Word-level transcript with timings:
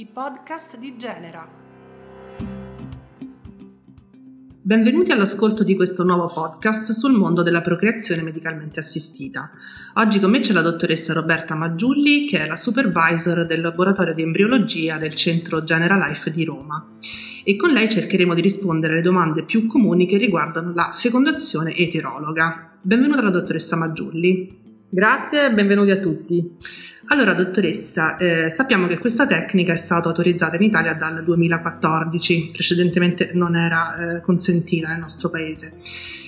i 0.00 0.06
podcast 0.06 0.78
di 0.78 0.96
Genera. 0.96 1.44
Benvenuti 4.62 5.10
all'ascolto 5.10 5.64
di 5.64 5.74
questo 5.74 6.04
nuovo 6.04 6.28
podcast 6.32 6.92
sul 6.92 7.16
mondo 7.16 7.42
della 7.42 7.62
procreazione 7.62 8.22
medicalmente 8.22 8.78
assistita. 8.78 9.50
Oggi 9.94 10.20
con 10.20 10.30
me 10.30 10.38
c'è 10.38 10.52
la 10.52 10.60
dottoressa 10.60 11.12
Roberta 11.14 11.56
Maggiulli, 11.56 12.28
che 12.28 12.44
è 12.44 12.46
la 12.46 12.54
supervisor 12.54 13.44
del 13.44 13.60
laboratorio 13.60 14.14
di 14.14 14.22
embriologia 14.22 14.98
del 14.98 15.14
centro 15.14 15.64
Genera 15.64 15.96
Life 15.96 16.30
di 16.30 16.44
Roma. 16.44 16.92
E 17.42 17.56
con 17.56 17.70
lei 17.70 17.88
cercheremo 17.88 18.34
di 18.34 18.40
rispondere 18.40 18.92
alle 18.92 19.02
domande 19.02 19.42
più 19.42 19.66
comuni 19.66 20.06
che 20.06 20.16
riguardano 20.16 20.72
la 20.74 20.94
fecondazione 20.96 21.74
eterologa. 21.74 22.70
Benvenuta 22.80 23.20
la 23.20 23.30
dottoressa 23.30 23.74
Maggiulli. 23.74 24.66
Grazie 24.90 25.46
e 25.46 25.52
benvenuti 25.52 25.90
a 25.90 25.98
tutti. 25.98 26.56
Allora, 27.10 27.32
dottoressa, 27.32 28.18
eh, 28.18 28.50
sappiamo 28.50 28.86
che 28.86 28.98
questa 28.98 29.26
tecnica 29.26 29.72
è 29.72 29.76
stata 29.76 30.08
autorizzata 30.08 30.56
in 30.56 30.62
Italia 30.64 30.92
dal 30.92 31.24
2014, 31.24 32.50
precedentemente 32.52 33.30
non 33.32 33.56
era 33.56 34.16
eh, 34.16 34.20
consentita 34.20 34.88
nel 34.88 34.98
nostro 34.98 35.30
paese. 35.30 35.72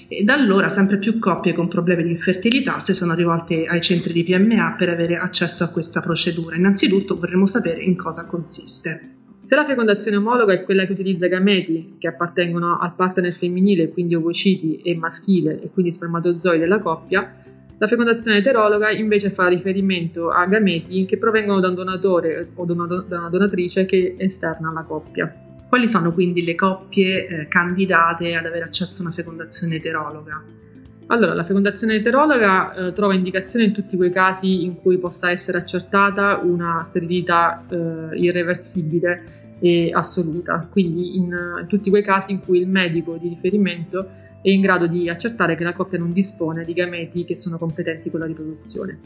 E 0.09 0.25
da 0.25 0.33
allora 0.33 0.71
sempre 0.71 0.97
più 0.97 1.19
coppie 1.19 1.53
con 1.53 1.69
problemi 1.69 2.05
di 2.05 2.13
infertilità 2.13 2.79
si 2.79 2.95
sono 2.95 3.15
rivolte 3.15 3.67
ai 3.67 3.83
centri 3.83 4.15
di 4.15 4.25
PMA 4.25 4.75
per 4.79 4.89
avere 4.89 5.19
accesso 5.19 5.65
a 5.65 5.69
questa 5.69 6.01
procedura. 6.01 6.57
Innanzitutto 6.57 7.19
vorremmo 7.19 7.45
sapere 7.45 7.83
in 7.83 7.95
cosa 7.95 8.25
consiste. 8.25 9.17
Se 9.45 9.55
la 9.55 9.67
fecondazione 9.67 10.17
omologa 10.17 10.55
è 10.55 10.65
quella 10.65 10.87
che 10.87 10.93
utilizza 10.93 11.27
gameti 11.27 11.97
che 11.99 12.09
appartengono 12.09 12.79
al 12.79 12.95
partner 12.95 13.37
femminile, 13.37 13.91
quindi 13.91 14.15
ovociti 14.15 14.81
e 14.83 14.97
maschile 14.97 15.61
e 15.61 15.71
quindi 15.71 15.93
spermatozoi 15.93 16.59
della 16.59 16.79
coppia, 16.79 17.35
la 17.81 17.89
fecondazione 17.89 18.37
eterologa 18.37 18.91
invece 18.91 19.31
fa 19.31 19.49
riferimento 19.49 20.29
a 20.29 20.45
gameti 20.45 21.07
che 21.07 21.17
provengono 21.17 21.61
da 21.61 21.69
un 21.69 21.75
donatore 21.75 22.51
o 22.55 22.67
da 22.67 22.75
una 22.75 23.29
donatrice 23.31 23.87
che 23.87 24.17
è 24.19 24.25
esterna 24.25 24.69
alla 24.69 24.83
coppia. 24.83 25.35
Quali 25.67 25.89
sono 25.89 26.13
quindi 26.13 26.45
le 26.45 26.55
coppie 26.57 27.27
eh, 27.27 27.49
candidate 27.49 28.35
ad 28.35 28.45
avere 28.45 28.65
accesso 28.65 29.01
a 29.01 29.07
una 29.07 29.15
fecondazione 29.15 29.77
eterologa? 29.77 30.45
Allora, 31.07 31.33
la 31.33 31.45
fecondazione 31.45 31.95
eterologa 31.95 32.75
eh, 32.75 32.93
trova 32.93 33.15
indicazione 33.15 33.65
in 33.65 33.73
tutti 33.73 33.97
quei 33.97 34.13
casi 34.13 34.63
in 34.63 34.77
cui 34.77 34.99
possa 34.99 35.31
essere 35.31 35.57
accertata 35.57 36.39
una 36.43 36.83
sterilità 36.85 37.65
eh, 37.67 37.77
irreversibile 38.19 39.57
e 39.59 39.91
assoluta, 39.91 40.69
quindi 40.71 41.17
in, 41.17 41.35
in 41.63 41.67
tutti 41.67 41.89
quei 41.89 42.03
casi 42.03 42.33
in 42.33 42.41
cui 42.41 42.59
il 42.61 42.69
medico 42.69 43.17
di 43.17 43.29
riferimento 43.29 44.07
è 44.43 44.51
in 44.51 44.61
grado 44.61 44.87
di 44.87 45.09
accertare 45.09 45.55
che 45.57 45.65
la 45.65 45.73
coppia 45.73 45.99
non 45.99 46.13
dispone 46.13 46.65
di 46.65 46.73
gameti 46.73 47.25
che 47.25 47.37
sono 47.37 47.59
competenti 47.59 48.11
con 48.11 48.21
la 48.21 48.27
riproduzione. 48.27 48.99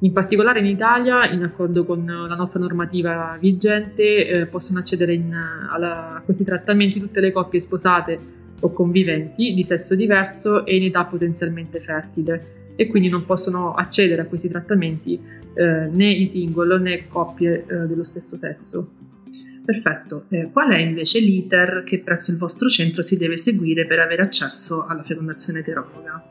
In 0.00 0.12
particolare 0.12 0.58
in 0.58 0.66
Italia, 0.66 1.30
in 1.30 1.42
accordo 1.42 1.86
con 1.86 2.04
la 2.04 2.34
nostra 2.34 2.60
normativa 2.60 3.36
vigente, 3.40 4.26
eh, 4.26 4.46
possono 4.46 4.80
accedere 4.80 5.14
in, 5.14 5.32
alla, 5.32 6.16
a 6.16 6.20
questi 6.20 6.44
trattamenti 6.44 7.00
tutte 7.00 7.20
le 7.20 7.32
coppie 7.32 7.62
sposate 7.62 8.18
o 8.60 8.72
conviventi 8.72 9.54
di 9.54 9.64
sesso 9.64 9.94
diverso 9.94 10.66
e 10.66 10.76
in 10.76 10.84
età 10.84 11.04
potenzialmente 11.04 11.80
fertile 11.80 12.74
e 12.76 12.86
quindi 12.88 13.08
non 13.08 13.24
possono 13.24 13.72
accedere 13.72 14.20
a 14.20 14.26
questi 14.26 14.48
trattamenti 14.48 15.18
eh, 15.54 15.88
né 15.90 16.10
i 16.10 16.28
single 16.28 16.78
né 16.78 17.08
coppie 17.08 17.64
eh, 17.66 17.74
dello 17.86 18.04
stesso 18.04 18.36
sesso. 18.36 18.90
Perfetto. 19.66 20.26
Eh, 20.28 20.48
qual 20.52 20.70
è 20.70 20.78
invece 20.78 21.18
l'iter 21.18 21.82
che 21.84 21.98
presso 21.98 22.30
il 22.30 22.38
vostro 22.38 22.68
centro 22.68 23.02
si 23.02 23.16
deve 23.16 23.36
seguire 23.36 23.84
per 23.84 23.98
avere 23.98 24.22
accesso 24.22 24.86
alla 24.86 25.02
fecondazione 25.02 25.58
eterologa? 25.58 26.22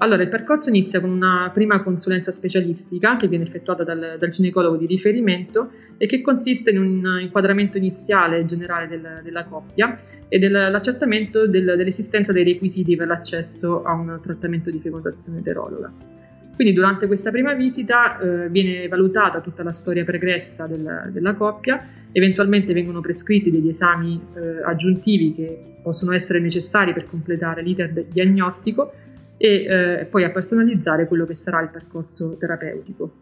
Allora, 0.00 0.22
il 0.22 0.30
percorso 0.30 0.70
inizia 0.70 0.98
con 1.00 1.10
una 1.10 1.50
prima 1.52 1.82
consulenza 1.82 2.32
specialistica 2.32 3.16
che 3.16 3.28
viene 3.28 3.44
effettuata 3.44 3.84
dal, 3.84 4.16
dal 4.18 4.30
ginecologo 4.30 4.76
di 4.76 4.86
riferimento 4.86 5.70
e 5.98 6.06
che 6.06 6.22
consiste 6.22 6.70
in 6.70 6.78
un 6.78 7.18
inquadramento 7.20 7.76
iniziale 7.76 8.46
generale 8.46 8.88
del, 8.88 9.20
della 9.22 9.44
coppia 9.44 10.00
e 10.28 10.38
dell'accertamento 10.38 11.46
del, 11.46 11.74
dell'esistenza 11.76 12.32
dei 12.32 12.44
requisiti 12.44 12.96
per 12.96 13.08
l'accesso 13.08 13.82
a 13.82 13.92
un 13.92 14.18
trattamento 14.22 14.70
di 14.70 14.78
fecondazione 14.78 15.40
eterologa. 15.40 16.17
Quindi 16.58 16.74
durante 16.74 17.06
questa 17.06 17.30
prima 17.30 17.54
visita 17.54 18.18
eh, 18.18 18.48
viene 18.48 18.88
valutata 18.88 19.40
tutta 19.40 19.62
la 19.62 19.72
storia 19.72 20.02
pregressa 20.02 20.66
del, 20.66 21.08
della 21.12 21.34
coppia, 21.34 21.80
eventualmente 22.10 22.72
vengono 22.72 23.00
prescritti 23.00 23.48
degli 23.48 23.68
esami 23.68 24.20
eh, 24.34 24.64
aggiuntivi 24.64 25.34
che 25.34 25.76
possono 25.80 26.14
essere 26.14 26.40
necessari 26.40 26.92
per 26.92 27.04
completare 27.08 27.62
l'iter 27.62 28.06
diagnostico 28.10 28.92
e 29.36 29.48
eh, 29.48 30.04
poi 30.06 30.24
a 30.24 30.30
personalizzare 30.30 31.06
quello 31.06 31.26
che 31.26 31.36
sarà 31.36 31.60
il 31.60 31.68
percorso 31.68 32.36
terapeutico. 32.36 33.12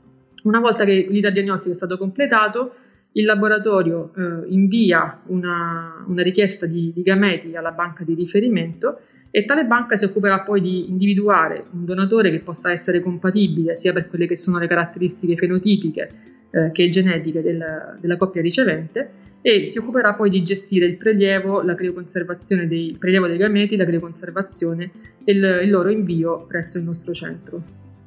Una 0.44 0.60
volta 0.60 0.86
che 0.86 1.06
l'iter 1.10 1.32
diagnostico 1.32 1.74
è 1.74 1.76
stato 1.76 1.98
completato, 1.98 2.72
il 3.12 3.26
laboratorio 3.26 4.12
eh, 4.16 4.46
invia 4.48 5.20
una, 5.26 6.02
una 6.06 6.22
richiesta 6.22 6.64
di, 6.64 6.90
di 6.90 7.02
gameti 7.02 7.54
alla 7.54 7.72
banca 7.72 8.02
di 8.02 8.14
riferimento 8.14 9.00
e 9.36 9.44
tale 9.44 9.66
banca 9.66 9.98
si 9.98 10.06
occuperà 10.06 10.40
poi 10.40 10.62
di 10.62 10.88
individuare 10.88 11.66
un 11.72 11.84
donatore 11.84 12.30
che 12.30 12.40
possa 12.40 12.72
essere 12.72 13.02
compatibile 13.02 13.76
sia 13.76 13.92
per 13.92 14.08
quelle 14.08 14.26
che 14.26 14.38
sono 14.38 14.58
le 14.58 14.66
caratteristiche 14.66 15.36
fenotipiche 15.36 16.08
eh, 16.48 16.70
che 16.72 16.88
genetiche 16.88 17.42
del, 17.42 17.98
della 18.00 18.16
coppia 18.16 18.40
ricevente 18.40 19.10
e 19.42 19.68
si 19.70 19.76
occuperà 19.76 20.14
poi 20.14 20.30
di 20.30 20.42
gestire 20.42 20.86
il 20.86 20.96
prelievo, 20.96 21.60
la 21.60 21.74
crioconservazione 21.74 22.66
dei, 22.66 22.96
prelievo 22.98 23.26
dei 23.26 23.36
gameti, 23.36 23.76
la 23.76 23.84
crioconservazione 23.84 24.90
e 25.22 25.32
il, 25.32 25.60
il 25.64 25.70
loro 25.70 25.90
invio 25.90 26.46
presso 26.46 26.78
il 26.78 26.84
nostro 26.84 27.12
centro. 27.12 27.62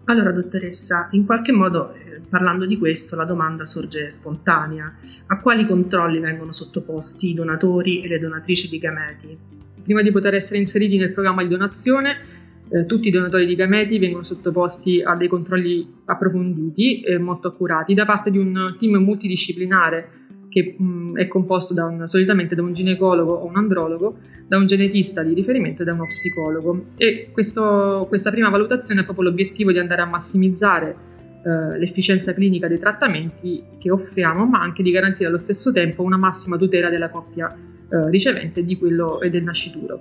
Allora, 0.05 0.31
dottoressa, 0.31 1.09
in 1.11 1.27
qualche 1.27 1.51
modo, 1.51 1.93
eh, 1.93 2.21
parlando 2.27 2.65
di 2.65 2.79
questo, 2.79 3.15
la 3.15 3.25
domanda 3.25 3.65
sorge 3.65 4.09
spontanea. 4.09 4.95
A 5.27 5.39
quali 5.39 5.67
controlli 5.67 6.17
vengono 6.17 6.51
sottoposti 6.51 7.29
i 7.29 7.33
donatori 7.35 8.01
e 8.01 8.07
le 8.07 8.17
donatrici 8.17 8.67
di 8.67 8.79
gameti? 8.79 9.58
Prima 9.89 10.03
di 10.03 10.11
poter 10.11 10.35
essere 10.35 10.59
inseriti 10.59 10.97
nel 10.97 11.13
programma 11.13 11.41
di 11.41 11.49
donazione, 11.49 12.17
eh, 12.69 12.85
tutti 12.85 13.07
i 13.07 13.11
donatori 13.11 13.47
di 13.47 13.55
gameti 13.55 13.97
vengono 13.97 14.23
sottoposti 14.23 15.01
a 15.01 15.15
dei 15.15 15.27
controlli 15.27 15.83
approfonditi 16.05 17.01
e 17.01 17.17
molto 17.17 17.47
accurati 17.47 17.95
da 17.95 18.05
parte 18.05 18.29
di 18.29 18.37
un 18.37 18.75
team 18.79 18.97
multidisciplinare 18.97 20.09
che 20.47 20.75
mh, 20.77 21.17
è 21.17 21.27
composto 21.27 21.73
da 21.73 21.85
un, 21.85 22.05
solitamente 22.07 22.53
da 22.53 22.61
un 22.61 22.73
ginecologo 22.73 23.33
o 23.33 23.47
un 23.47 23.55
andrologo, 23.55 24.17
da 24.47 24.57
un 24.57 24.67
genetista 24.67 25.23
di 25.23 25.33
riferimento 25.33 25.81
e 25.81 25.85
da 25.85 25.93
uno 25.93 26.03
psicologo. 26.03 26.89
E 26.95 27.29
questo, 27.31 28.05
questa 28.07 28.29
prima 28.29 28.49
valutazione 28.49 29.01
ha 29.01 29.05
proprio 29.05 29.29
l'obiettivo 29.29 29.71
di 29.71 29.79
andare 29.79 30.03
a 30.03 30.05
massimizzare 30.05 30.95
eh, 31.43 31.79
l'efficienza 31.79 32.31
clinica 32.31 32.67
dei 32.67 32.77
trattamenti 32.77 33.63
che 33.79 33.89
offriamo, 33.89 34.45
ma 34.45 34.61
anche 34.61 34.83
di 34.83 34.91
garantire 34.91 35.29
allo 35.29 35.39
stesso 35.39 35.71
tempo 35.71 36.03
una 36.03 36.17
massima 36.17 36.57
tutela 36.57 36.91
della 36.91 37.09
coppia 37.09 37.51
eh, 37.89 38.09
ricevente 38.09 38.63
di 38.63 38.77
quello 38.77 39.21
e 39.21 39.29
del 39.29 39.43
nascituro. 39.43 39.99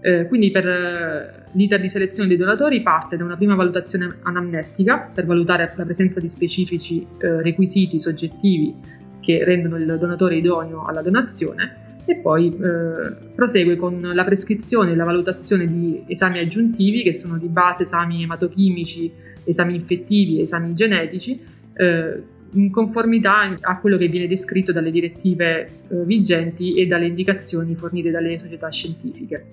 Eh, 0.00 0.26
quindi 0.26 0.50
per 0.50 0.66
eh, 0.66 1.44
l'iter 1.52 1.80
di 1.80 1.88
selezione 1.88 2.28
dei 2.28 2.36
donatori 2.36 2.82
parte 2.82 3.16
da 3.16 3.24
una 3.24 3.36
prima 3.36 3.54
valutazione 3.54 4.08
anamnestica 4.22 5.10
per 5.14 5.26
valutare 5.26 5.72
la 5.76 5.84
presenza 5.84 6.18
di 6.18 6.28
specifici 6.28 7.06
eh, 7.18 7.40
requisiti 7.40 8.00
soggettivi 8.00 8.74
che 9.20 9.44
rendono 9.44 9.76
il 9.76 9.96
donatore 9.98 10.36
idoneo 10.36 10.84
alla 10.84 11.02
donazione 11.02 12.00
e 12.04 12.16
poi 12.16 12.48
eh, 12.48 13.14
prosegue 13.34 13.76
con 13.76 14.00
la 14.00 14.24
prescrizione 14.24 14.90
e 14.90 14.96
la 14.96 15.04
valutazione 15.04 15.66
di 15.66 16.02
esami 16.08 16.40
aggiuntivi 16.40 17.04
che 17.04 17.14
sono 17.14 17.38
di 17.38 17.46
base 17.46 17.84
esami 17.84 18.24
ematochimici, 18.24 19.12
esami 19.44 19.76
infettivi, 19.76 20.40
esami 20.40 20.74
genetici 20.74 21.40
eh, 21.74 22.22
in 22.52 22.70
conformità 22.70 23.56
a 23.60 23.78
quello 23.78 23.96
che 23.96 24.08
viene 24.08 24.26
descritto 24.26 24.72
dalle 24.72 24.90
direttive 24.90 25.66
eh, 25.88 26.04
vigenti 26.04 26.74
e 26.74 26.86
dalle 26.86 27.06
indicazioni 27.06 27.74
fornite 27.74 28.10
dalle 28.10 28.38
società 28.38 28.70
scientifiche. 28.70 29.44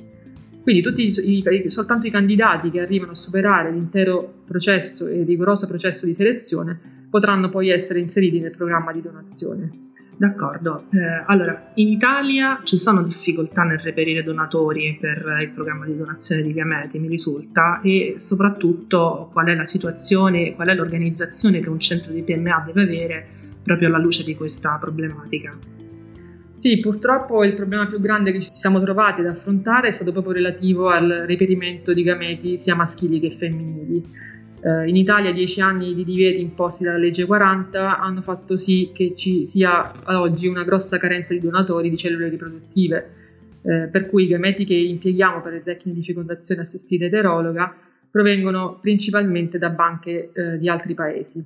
Quindi 0.62 0.82
tutti 0.82 1.14
i, 1.18 1.70
soltanto 1.70 2.08
i 2.08 2.12
candidati 2.12 2.70
che 2.70 2.82
arrivano 2.82 3.14
a 3.14 3.16
superare 3.16 3.72
l'intero 3.72 4.42
processo 4.46 5.08
e 5.08 5.24
rigoroso 5.24 5.66
processo 5.68 6.06
di 6.06 6.14
selezione 6.14 6.80
potranno 7.10 7.50
poi 7.50 7.70
essere 7.70 8.00
inseriti 8.00 8.40
nel 8.40 8.56
programma 8.56 8.92
di 8.92 9.02
donazione. 9.02 9.89
D'accordo, 10.20 10.84
eh, 10.92 11.24
allora 11.28 11.72
in 11.76 11.88
Italia 11.88 12.60
ci 12.66 12.78
sono 12.78 13.04
difficoltà 13.04 13.64
nel 13.64 13.80
reperire 13.80 14.22
donatori 14.22 14.98
per 15.00 15.38
il 15.42 15.52
programma 15.52 15.86
di 15.86 15.96
donazione 15.96 16.42
di 16.42 16.52
gameti, 16.52 17.00
mi 17.00 17.08
risulta, 17.08 17.80
e 17.82 18.16
soprattutto 18.18 19.30
qual 19.32 19.48
è 19.48 19.56
la 19.56 19.64
situazione, 19.64 20.56
qual 20.56 20.68
è 20.68 20.76
l'organizzazione 20.76 21.62
che 21.62 21.70
un 21.70 21.80
centro 21.80 22.12
di 22.12 22.22
PMA 22.22 22.66
deve 22.66 22.82
avere 22.82 23.28
proprio 23.64 23.88
alla 23.88 23.98
luce 23.98 24.26
di 24.26 24.36
questa 24.36 24.78
problematica. 24.78 25.58
Sì, 26.56 26.82
purtroppo 26.82 27.46
il 27.46 27.56
problema 27.56 27.88
più 27.88 28.02
grande 28.02 28.34
che 28.34 28.42
ci 28.42 28.52
siamo 28.52 28.82
trovati 28.82 29.22
ad 29.22 29.28
affrontare 29.28 29.88
è 29.88 29.92
stato 29.92 30.12
proprio 30.12 30.34
relativo 30.34 30.90
al 30.90 31.24
reperimento 31.26 31.94
di 31.94 32.04
gameti 32.04 32.60
sia 32.60 32.76
maschili 32.76 33.22
che 33.22 33.38
femminili. 33.40 34.04
Eh, 34.62 34.90
in 34.90 34.98
Italia 34.98 35.32
dieci 35.32 35.62
anni 35.62 35.94
di 35.94 36.04
divieti 36.04 36.42
imposti 36.42 36.84
dalla 36.84 36.98
legge 36.98 37.26
40 37.26 38.00
hanno 38.00 38.22
fatto 38.22 38.58
sì 38.58 38.92
che 38.94 39.14
ci 39.16 39.48
sia 39.48 39.92
ad 40.04 40.16
oggi 40.16 40.48
una 40.48 40.64
grossa 40.64 40.98
carenza 40.98 41.34
di 41.34 41.40
donatori 41.40 41.90
di 41.90 41.98
cellule 41.98 42.28
riproduttive, 42.28 43.10
eh, 43.62 43.88
per 43.90 44.08
cui 44.08 44.24
i 44.24 44.28
gameti 44.28 44.66
che 44.66 44.74
impieghiamo 44.76 45.42
per 45.42 45.54
le 45.54 45.64
tecniche 45.64 46.00
di 46.00 46.06
fecondazione 46.06 46.62
assistita 46.62 47.06
eterologa 47.06 47.74
provengono 48.12 48.80
principalmente 48.82 49.58
da 49.58 49.70
banche 49.70 50.32
eh, 50.34 50.58
di 50.58 50.68
altri 50.68 50.94
paesi. 50.94 51.42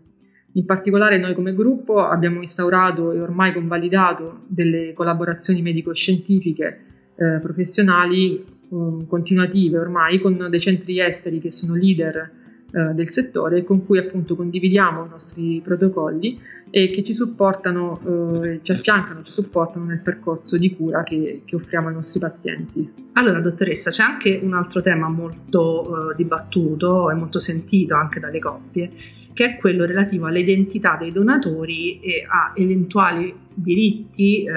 In 0.55 0.65
particolare 0.65 1.17
noi 1.17 1.33
come 1.33 1.53
gruppo 1.53 1.99
abbiamo 2.05 2.41
instaurato 2.41 3.11
e 3.11 3.19
ormai 3.19 3.53
convalidato 3.53 4.41
delle 4.47 4.93
collaborazioni 4.93 5.61
medico-scientifiche 5.61 6.79
eh, 7.15 7.39
professionali 7.39 8.43
um, 8.69 9.07
continuative 9.07 9.79
ormai 9.79 10.19
con 10.19 10.47
dei 10.49 10.59
centri 10.59 10.99
esteri 10.99 11.39
che 11.39 11.51
sono 11.51 11.73
leader 11.73 12.41
eh, 12.75 12.93
del 12.95 13.11
settore 13.11 13.63
con 13.63 13.85
cui 13.85 13.99
appunto 13.99 14.35
condividiamo 14.35 15.05
i 15.05 15.09
nostri 15.09 15.61
protocolli 15.63 16.39
e 16.71 16.89
che 16.89 17.03
ci 17.03 17.13
supportano, 17.13 18.41
eh, 18.43 18.61
ci 18.63 18.71
affiancano, 18.71 19.21
ci 19.21 19.31
supportano 19.31 19.85
nel 19.85 19.99
percorso 19.99 20.57
di 20.57 20.75
cura 20.75 21.03
che, 21.03 21.43
che, 21.45 21.55
offriamo 21.55 21.89
ai 21.89 21.93
nostri 21.93 22.19
pazienti. 22.19 22.91
Allora, 23.13 23.41
dottoressa, 23.41 23.91
c'è 23.91 24.01
anche 24.01 24.39
un 24.41 24.55
altro 24.55 24.81
tema 24.81 25.07
molto 25.07 25.83
eh, 25.83 26.15
dibattuto 26.15 27.11
e 27.11 27.13
molto 27.13 27.37
sentito 27.37 27.93
anche 27.93 28.19
dalle 28.19 28.39
coppie, 28.39 28.91
che 29.33 29.45
è 29.45 29.57
quello 29.57 29.85
relativo 29.85 30.27
all'identità 30.27 30.95
dei 30.97 31.11
donatori 31.11 31.99
e 31.99 32.25
a 32.27 32.53
eventuali 32.55 33.33
diritti 33.53 34.43
eh, 34.43 34.51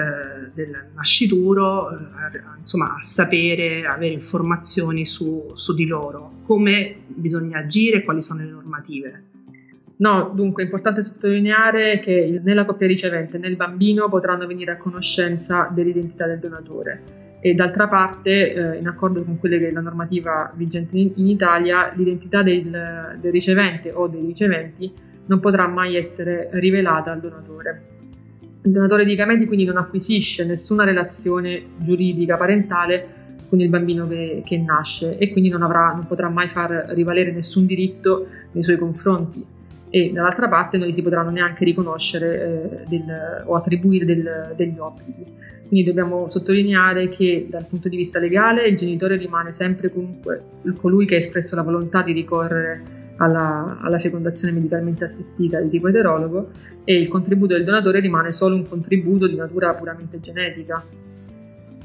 del 0.53 0.89
nascituro, 0.95 1.91
eh, 1.91 1.95
insomma 2.59 2.95
a 2.95 3.01
sapere, 3.01 3.85
avere 3.85 4.13
informazioni 4.13 5.05
su, 5.05 5.51
su 5.55 5.73
di 5.73 5.85
loro, 5.85 6.39
come 6.43 6.95
bisogna 7.07 7.59
agire, 7.59 8.03
quali 8.03 8.21
sono 8.21 8.43
le 8.43 8.49
normative. 8.49 9.23
No, 9.97 10.31
dunque 10.33 10.61
è 10.61 10.65
importante 10.65 11.03
sottolineare 11.03 11.99
che 11.99 12.39
né 12.43 12.53
la 12.53 12.65
coppia 12.65 12.85
ricevente 12.85 13.39
né 13.39 13.47
il 13.47 13.55
bambino 13.55 14.07
potranno 14.09 14.45
venire 14.45 14.71
a 14.71 14.77
conoscenza 14.77 15.71
dell'identità 15.73 16.27
del 16.27 16.37
donatore 16.37 17.25
e 17.39 17.53
d'altra 17.53 17.87
parte, 17.87 18.53
eh, 18.53 18.77
in 18.77 18.87
accordo 18.87 19.23
con 19.23 19.37
quella 19.37 19.57
che 19.57 19.69
è 19.69 19.71
la 19.71 19.81
normativa 19.81 20.51
vigente 20.55 20.97
in, 20.97 21.11
in 21.15 21.27
Italia, 21.27 21.93
l'identità 21.95 22.41
del, 22.41 23.17
del, 23.19 23.31
ricevente 23.31 23.91
o 23.93 24.07
dei 24.07 24.25
riceventi 24.25 24.91
non 25.27 25.39
potrà 25.39 25.67
mai 25.67 25.95
essere 25.95 26.49
rivelata 26.53 27.11
al 27.11 27.19
donatore. 27.19 27.81
Il 28.63 28.71
donatore 28.71 29.05
di 29.05 29.15
gameti 29.15 29.45
quindi 29.45 29.65
non 29.65 29.77
acquisisce 29.77 30.45
nessuna 30.45 30.83
relazione 30.83 31.63
giuridica 31.77 32.35
parentale 32.37 33.15
con 33.47 33.61
il 33.61 33.69
bambino 33.69 34.07
che, 34.07 34.41
che 34.43 34.57
nasce 34.57 35.17
e 35.17 35.31
quindi 35.31 35.49
non, 35.49 35.61
avrà, 35.61 35.93
non 35.93 36.05
potrà 36.05 36.29
mai 36.29 36.49
far 36.49 36.87
rivalere 36.89 37.31
nessun 37.31 37.65
diritto 37.65 38.27
nei 38.51 38.63
suoi 38.63 38.77
confronti 38.77 39.45
e 39.89 40.11
dall'altra 40.11 40.47
parte 40.49 40.77
non 40.77 40.87
gli 40.87 40.93
si 40.93 41.01
potranno 41.01 41.29
neanche 41.29 41.63
riconoscere 41.63 42.83
eh, 42.83 42.87
del, 42.87 43.43
o 43.45 43.55
attribuire 43.55 44.05
del, 44.05 44.53
degli 44.55 44.77
obblighi. 44.77 45.25
Quindi 45.67 45.85
dobbiamo 45.85 46.29
sottolineare 46.31 47.09
che 47.09 47.47
dal 47.49 47.65
punto 47.67 47.89
di 47.89 47.97
vista 47.97 48.19
legale 48.19 48.67
il 48.67 48.77
genitore 48.77 49.17
rimane 49.17 49.53
sempre 49.53 49.91
comunque 49.91 50.41
colui 50.77 51.05
che 51.05 51.15
ha 51.15 51.19
espresso 51.19 51.55
la 51.55 51.61
volontà 51.61 52.01
di 52.03 52.13
ricorrere 52.13 52.81
alla, 53.17 53.77
alla, 53.81 53.99
fecondazione 53.99 54.53
medicalmente 54.53 55.05
assistita 55.05 55.59
di 55.59 55.69
tipo 55.69 55.89
eterologo 55.89 56.51
e 56.83 56.97
il 56.97 57.07
contributo 57.07 57.53
del 57.53 57.65
donatore 57.65 57.99
rimane 57.99 58.31
solo 58.31 58.55
un 58.55 58.67
contributo 58.67 59.27
di 59.27 59.35
natura 59.35 59.73
puramente 59.73 60.19
genetica. 60.19 60.83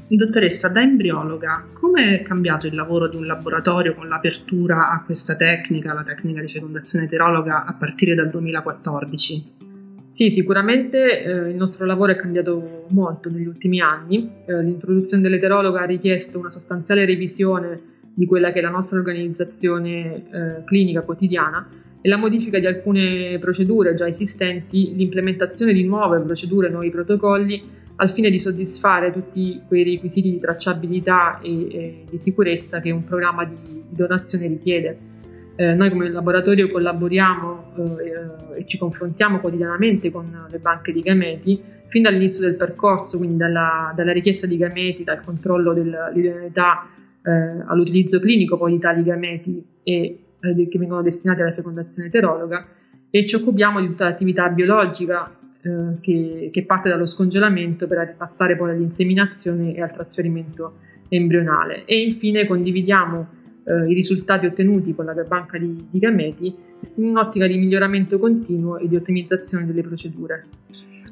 Dottoressa, 0.07 0.69
da 0.69 0.81
embriologa, 0.81 1.65
come 1.73 2.19
è 2.19 2.21
cambiato 2.21 2.67
il 2.67 2.75
lavoro 2.75 3.07
di 3.07 3.15
un 3.15 3.25
laboratorio 3.25 3.95
con 3.95 4.07
l'apertura 4.07 4.91
a 4.91 5.01
questa 5.03 5.35
tecnica, 5.35 5.91
la 5.93 6.03
tecnica 6.03 6.39
di 6.39 6.51
fecondazione 6.51 7.05
eterologa, 7.05 7.65
a 7.65 7.73
partire 7.73 8.13
dal 8.13 8.29
2014? 8.29 9.71
Sì, 10.11 10.29
sicuramente 10.29 11.23
eh, 11.23 11.49
il 11.49 11.55
nostro 11.55 11.85
lavoro 11.85 12.11
è 12.11 12.15
cambiato 12.15 12.82
molto 12.93 13.29
negli 13.29 13.47
ultimi 13.47 13.81
anni. 13.81 14.29
Eh, 14.45 14.63
l'introduzione 14.63 15.23
dell'eterologa 15.23 15.81
ha 15.81 15.85
richiesto 15.85 16.39
una 16.39 16.49
sostanziale 16.49 17.05
revisione 17.05 17.91
di 18.13 18.25
quella 18.25 18.51
che 18.51 18.59
è 18.59 18.61
la 18.61 18.69
nostra 18.69 18.97
organizzazione 18.97 20.23
eh, 20.31 20.63
clinica 20.65 21.01
quotidiana 21.01 21.67
e 21.99 22.07
la 22.07 22.17
modifica 22.17 22.59
di 22.59 22.67
alcune 22.67 23.37
procedure 23.39 23.95
già 23.95 24.07
esistenti, 24.07 24.93
l'implementazione 24.95 25.73
di 25.73 25.83
nuove 25.83 26.19
procedure, 26.19 26.69
nuovi 26.69 26.91
protocolli 26.91 27.81
al 27.95 28.11
fine 28.11 28.29
di 28.29 28.39
soddisfare 28.39 29.11
tutti 29.11 29.61
quei 29.67 29.83
requisiti 29.83 30.31
di 30.31 30.39
tracciabilità 30.39 31.39
e, 31.41 31.49
e 31.49 32.03
di 32.09 32.17
sicurezza 32.19 32.81
che 32.81 32.91
un 32.91 33.03
programma 33.03 33.45
di, 33.45 33.83
donazione 33.89 34.47
richiede. 34.47 35.11
Eh, 35.55 35.73
noi 35.75 35.91
come 35.91 36.09
laboratorio 36.09 36.69
collaboriamo 36.69 37.73
eh, 37.77 38.59
e 38.59 38.65
ci 38.65 38.77
confrontiamo 38.77 39.39
quotidianamente 39.39 40.09
con 40.09 40.47
le 40.49 40.57
banche 40.57 40.91
di 40.91 41.01
gameti 41.01 41.61
fin 41.93 42.01
dall'inizio 42.01 42.41
del 42.41 42.55
percorso, 42.55 43.17
quindi 43.17 43.37
dalla, 43.37 43.93
dalla 43.95 44.11
richiesta 44.11 44.47
di 44.47 44.57
gameti, 44.57 45.03
dal 45.03 45.23
controllo 45.23 45.73
dell'idoneità 45.73 46.89
eh, 47.23 47.31
all'utilizzo 47.67 48.19
clinico 48.19 48.57
poi 48.57 48.71
di 48.71 48.79
tali 48.79 49.03
gameti 49.03 49.63
e, 49.83 50.23
eh, 50.39 50.67
che 50.67 50.79
vengono 50.79 51.03
destinati 51.03 51.41
alla 51.41 51.53
fecondazione 51.53 52.07
eterologa 52.07 52.65
e 53.11 53.27
ci 53.27 53.35
occupiamo 53.35 53.79
di 53.79 53.85
tutta 53.85 54.05
l'attività 54.05 54.49
biologica 54.49 55.37
eh, 55.61 55.99
che, 56.01 56.49
che, 56.51 56.65
parte 56.65 56.89
dallo 56.89 57.05
scongelamento 57.05 57.85
per 57.85 58.15
passare 58.17 58.57
poi 58.57 58.71
all'inseminazione 58.71 59.75
e 59.75 59.81
al 59.83 59.93
trasferimento 59.93 60.79
embrionale 61.09 61.85
e 61.85 62.01
infine 62.01 62.47
condividiamo 62.47 63.27
eh, 63.65 63.87
i 63.87 63.93
risultati 63.93 64.47
ottenuti 64.47 64.95
con 64.95 65.05
la 65.05 65.13
banca 65.27 65.59
di, 65.59 65.89
di 65.91 65.99
gameti 65.99 66.55
in 66.95 67.03
un'ottica 67.03 67.45
di 67.45 67.55
miglioramento 67.59 68.17
continuo 68.17 68.79
e 68.79 68.87
di 68.87 68.95
ottimizzazione 68.95 69.67
delle 69.67 69.83
procedure. 69.83 70.47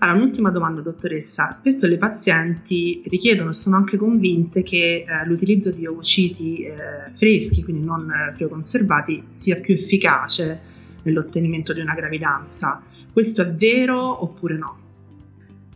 Allora, 0.03 0.17
un'ultima 0.17 0.49
domanda, 0.49 0.81
dottoressa. 0.81 1.51
Spesso 1.51 1.85
le 1.85 1.97
pazienti 1.97 3.03
richiedono 3.05 3.51
e 3.51 3.53
sono 3.53 3.75
anche 3.75 3.97
convinte 3.97 4.63
che 4.63 5.05
eh, 5.07 5.27
l'utilizzo 5.27 5.69
di 5.69 5.85
ovociti 5.85 6.63
eh, 6.63 6.73
freschi, 7.17 7.63
quindi 7.63 7.85
non 7.85 8.09
eh, 8.09 8.33
crioconservati, 8.33 9.25
sia 9.27 9.57
più 9.57 9.75
efficace 9.75 10.59
nell'ottenimento 11.03 11.71
di 11.71 11.81
una 11.81 11.93
gravidanza. 11.93 12.81
Questo 13.13 13.43
è 13.43 13.51
vero 13.51 14.23
oppure 14.23 14.57
no? 14.57 14.77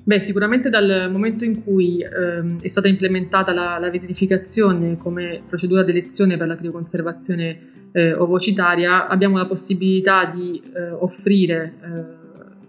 Beh, 0.01 0.19
sicuramente 0.21 0.71
dal 0.71 1.09
momento 1.11 1.45
in 1.45 1.63
cui 1.63 2.01
ehm, 2.01 2.61
è 2.61 2.67
stata 2.67 2.87
implementata 2.87 3.53
la, 3.53 3.77
la, 3.77 3.91
verificazione 3.91 4.97
come 4.97 5.43
procedura 5.47 5.83
di 5.83 5.91
elezione 5.91 6.35
per 6.35 6.47
la 6.47 6.55
crioconservazione 6.55 7.89
eh, 7.91 8.13
ovocitaria, 8.13 9.07
abbiamo 9.07 9.37
la 9.37 9.45
possibilità 9.45 10.25
di 10.25 10.61
eh, 10.75 10.89
offrire, 10.89 11.73
eh, 11.83 12.24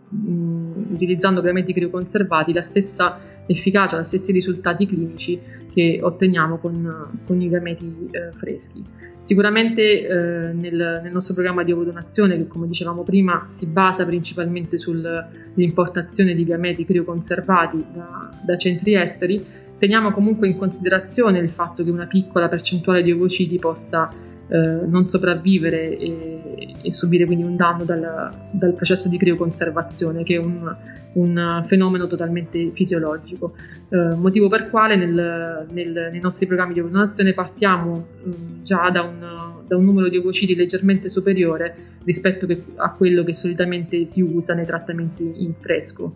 mh, 0.08 0.92
utilizzando 0.92 1.40
gameti 1.40 1.72
crioconservati, 1.72 2.52
la 2.52 2.62
stessa 2.62 3.18
efficacia, 3.46 4.00
gli 4.00 4.04
stessi 4.04 4.32
risultati 4.32 4.86
clinici 4.86 5.40
che 5.72 6.00
otteniamo 6.02 6.58
con, 6.58 7.20
con 7.26 7.40
i 7.40 7.48
gameti 7.48 8.08
eh, 8.10 8.32
freschi. 8.36 8.82
Sicuramente 9.26 10.06
eh, 10.06 10.52
nel, 10.52 11.00
nel, 11.02 11.12
nostro 11.12 11.34
programma 11.34 11.64
di 11.64 11.72
ovodonazione, 11.72 12.36
che 12.36 12.46
come 12.46 12.68
dicevamo 12.68 13.02
prima 13.02 13.48
si 13.50 13.66
basa 13.66 14.04
principalmente 14.04 14.78
sull'importazione 14.78 16.32
di 16.32 16.44
gameti 16.44 16.84
crioconservati 16.84 17.84
da, 17.92 18.30
da 18.44 18.56
centri 18.56 18.94
esteri, 18.94 19.44
teniamo 19.78 20.12
comunque 20.12 20.46
in 20.46 20.56
considerazione 20.56 21.40
il 21.40 21.50
fatto 21.50 21.82
che 21.82 21.90
una 21.90 22.06
piccola 22.06 22.48
percentuale 22.48 23.02
di 23.02 23.10
ovociti 23.10 23.58
possa 23.58 24.08
eh, 24.48 24.86
non 24.86 25.08
sopravvivere 25.08 25.96
e, 25.96 26.74
e, 26.82 26.92
subire 26.92 27.26
quindi 27.26 27.44
un 27.44 27.56
danno 27.56 27.84
dal, 27.84 28.30
dal, 28.52 28.74
processo 28.74 29.08
di 29.08 29.18
crioconservazione, 29.18 30.22
che 30.22 30.36
è 30.36 30.38
un, 30.38 30.74
un 31.14 31.64
fenomeno 31.66 32.06
totalmente 32.06 32.70
fisiologico. 32.72 33.54
Eh, 33.88 34.14
motivo 34.14 34.48
per 34.48 34.70
quale 34.70 34.96
nel, 34.96 35.66
nel, 35.72 36.08
nei 36.12 36.20
nostri 36.20 36.46
programmi 36.46 36.74
di 36.74 36.80
vaccinazione 36.80 37.32
partiamo 37.32 38.06
eh, 38.24 38.30
già 38.62 38.88
da 38.90 39.02
un, 39.02 39.18
da 39.66 39.76
un, 39.76 39.84
numero 39.84 40.08
di 40.08 40.16
ovociti 40.16 40.54
leggermente 40.54 41.10
superiore 41.10 41.94
rispetto 42.04 42.46
che, 42.46 42.62
a 42.76 42.92
quello 42.92 43.24
che 43.24 43.34
solitamente 43.34 44.06
si 44.06 44.20
usa 44.20 44.54
nei 44.54 44.66
trattamenti 44.66 45.42
in 45.42 45.54
fresco. 45.58 46.14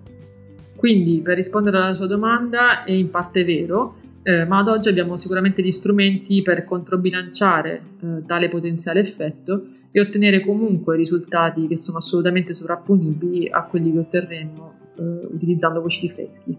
Quindi, 0.77 1.21
per 1.21 1.37
rispondere 1.37 1.77
alla 1.77 1.95
sua 1.95 2.07
domanda, 2.07 2.85
è 2.85 2.93
in 2.93 3.11
parte 3.11 3.45
vero, 3.45 3.97
eh, 4.23 4.45
ma 4.45 4.59
ad 4.59 4.69
oggi 4.69 4.89
abbiamo 4.89 5.17
sicuramente 5.17 5.63
gli 5.63 5.73
strumenti 5.73 6.43
per 6.43 6.65
controbilanciare 6.65 7.83
eh, 8.03 8.27
tale 8.27 8.49
potenziale 8.49 9.01
effetto 9.01 9.67
e 9.91 10.01
ottenere 10.01 10.41
comunque 10.45 10.97
risultati 10.97 11.67
che 11.67 11.79
sono 11.79 11.99
assolutamente 11.99 12.55
sovrapponibili 12.55 13.49
a 13.49 13.65
quelli 13.65 13.93
che 13.93 13.99
otterremo 13.99 14.75
eh, 14.97 15.03
utilizzando 15.33 15.81
vociti 15.81 16.11
freschi. 16.11 16.57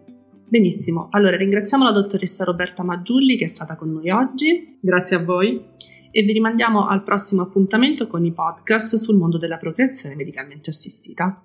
Benissimo, 0.48 1.08
allora 1.12 1.38
ringraziamo 1.38 1.84
la 1.84 1.91
dottoressa 1.91 2.44
Roberta 2.44 2.84
Maggiulli 2.84 3.38
che 3.38 3.46
è 3.46 3.48
stata 3.48 3.75
con 3.75 3.91
noi 3.91 4.10
oggi. 4.10 4.77
Grazie 4.82 5.15
a 5.15 5.24
voi. 5.24 5.63
E 6.13 6.24
vi 6.24 6.34
rimandiamo 6.34 6.88
al 6.88 7.03
prossimo 7.03 7.44
appuntamento 7.44 8.08
con 8.08 8.25
i 8.25 8.34
podcast 8.34 8.96
sul 8.96 9.15
mondo 9.15 9.38
della 9.38 9.58
procreazione 9.58 10.15
medicalmente 10.15 10.70
assistita. 10.70 11.41